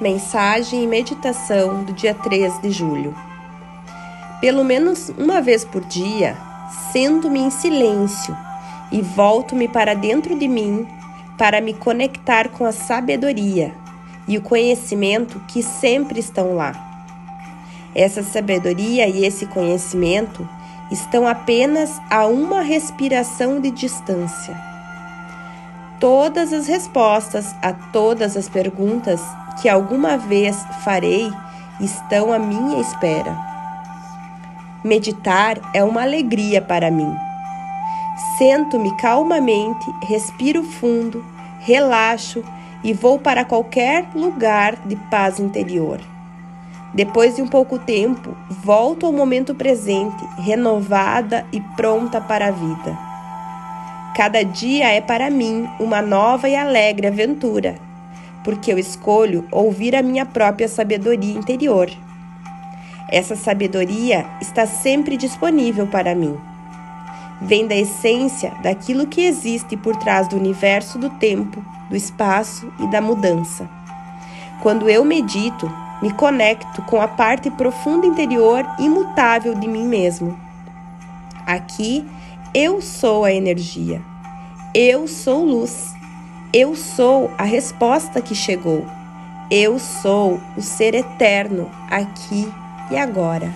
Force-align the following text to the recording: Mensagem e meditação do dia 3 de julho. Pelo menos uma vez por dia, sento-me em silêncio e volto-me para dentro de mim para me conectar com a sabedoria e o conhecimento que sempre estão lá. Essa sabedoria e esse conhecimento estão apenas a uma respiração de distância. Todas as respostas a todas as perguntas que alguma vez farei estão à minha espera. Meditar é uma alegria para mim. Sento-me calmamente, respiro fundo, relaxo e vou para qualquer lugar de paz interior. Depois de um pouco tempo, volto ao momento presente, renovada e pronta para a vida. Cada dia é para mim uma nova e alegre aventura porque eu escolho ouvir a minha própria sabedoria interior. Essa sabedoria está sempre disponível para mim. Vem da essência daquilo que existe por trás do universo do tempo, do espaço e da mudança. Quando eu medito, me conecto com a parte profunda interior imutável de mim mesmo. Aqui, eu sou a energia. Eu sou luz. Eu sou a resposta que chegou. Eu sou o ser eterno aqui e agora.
Mensagem 0.00 0.82
e 0.82 0.86
meditação 0.86 1.84
do 1.84 1.92
dia 1.92 2.14
3 2.14 2.62
de 2.62 2.70
julho. 2.70 3.14
Pelo 4.40 4.64
menos 4.64 5.12
uma 5.18 5.42
vez 5.42 5.62
por 5.62 5.84
dia, 5.84 6.38
sento-me 6.90 7.38
em 7.38 7.50
silêncio 7.50 8.34
e 8.90 9.02
volto-me 9.02 9.68
para 9.68 9.92
dentro 9.92 10.38
de 10.38 10.48
mim 10.48 10.88
para 11.36 11.60
me 11.60 11.74
conectar 11.74 12.48
com 12.48 12.64
a 12.64 12.72
sabedoria 12.72 13.74
e 14.26 14.38
o 14.38 14.42
conhecimento 14.42 15.38
que 15.46 15.62
sempre 15.62 16.18
estão 16.18 16.54
lá. 16.54 16.72
Essa 17.94 18.22
sabedoria 18.22 19.06
e 19.06 19.26
esse 19.26 19.44
conhecimento 19.44 20.48
estão 20.90 21.26
apenas 21.26 22.00
a 22.08 22.26
uma 22.26 22.62
respiração 22.62 23.60
de 23.60 23.70
distância. 23.70 24.69
Todas 26.00 26.50
as 26.50 26.66
respostas 26.66 27.54
a 27.60 27.74
todas 27.74 28.34
as 28.34 28.48
perguntas 28.48 29.20
que 29.60 29.68
alguma 29.68 30.16
vez 30.16 30.56
farei 30.82 31.30
estão 31.78 32.32
à 32.32 32.38
minha 32.38 32.80
espera. 32.80 33.36
Meditar 34.82 35.58
é 35.74 35.84
uma 35.84 36.00
alegria 36.00 36.62
para 36.62 36.90
mim. 36.90 37.14
Sento-me 38.38 38.96
calmamente, 38.96 39.84
respiro 40.04 40.62
fundo, 40.62 41.22
relaxo 41.58 42.42
e 42.82 42.94
vou 42.94 43.18
para 43.18 43.44
qualquer 43.44 44.08
lugar 44.14 44.76
de 44.86 44.96
paz 44.96 45.38
interior. 45.38 46.00
Depois 46.94 47.36
de 47.36 47.42
um 47.42 47.46
pouco 47.46 47.78
tempo, 47.78 48.34
volto 48.48 49.04
ao 49.04 49.12
momento 49.12 49.54
presente, 49.54 50.24
renovada 50.38 51.44
e 51.52 51.60
pronta 51.60 52.22
para 52.22 52.48
a 52.48 52.50
vida. 52.50 53.09
Cada 54.16 54.42
dia 54.42 54.88
é 54.88 55.00
para 55.00 55.30
mim 55.30 55.68
uma 55.78 56.02
nova 56.02 56.48
e 56.48 56.56
alegre 56.56 57.06
aventura 57.06 57.90
porque 58.42 58.72
eu 58.72 58.78
escolho 58.78 59.46
ouvir 59.50 59.94
a 59.94 60.02
minha 60.02 60.24
própria 60.24 60.68
sabedoria 60.68 61.36
interior. 61.36 61.90
Essa 63.08 63.36
sabedoria 63.36 64.26
está 64.40 64.66
sempre 64.66 65.16
disponível 65.16 65.86
para 65.86 66.14
mim. 66.14 66.36
Vem 67.42 67.66
da 67.66 67.74
essência 67.74 68.52
daquilo 68.62 69.06
que 69.06 69.22
existe 69.22 69.76
por 69.76 69.96
trás 69.96 70.28
do 70.28 70.36
universo 70.36 70.98
do 70.98 71.10
tempo, 71.10 71.64
do 71.88 71.96
espaço 71.96 72.70
e 72.78 72.86
da 72.88 73.00
mudança. 73.00 73.68
Quando 74.62 74.88
eu 74.88 75.04
medito, 75.04 75.70
me 76.02 76.12
conecto 76.12 76.82
com 76.82 77.00
a 77.00 77.08
parte 77.08 77.50
profunda 77.50 78.06
interior 78.06 78.64
imutável 78.78 79.54
de 79.54 79.66
mim 79.66 79.86
mesmo. 79.86 80.38
Aqui, 81.46 82.06
eu 82.54 82.82
sou 82.82 83.24
a 83.24 83.32
energia. 83.32 84.02
Eu 84.74 85.06
sou 85.06 85.44
luz. 85.44 85.94
Eu 86.52 86.74
sou 86.74 87.30
a 87.38 87.44
resposta 87.44 88.20
que 88.20 88.34
chegou. 88.34 88.84
Eu 89.50 89.78
sou 89.78 90.40
o 90.56 90.60
ser 90.60 90.94
eterno 90.94 91.70
aqui 91.88 92.52
e 92.90 92.96
agora. 92.96 93.52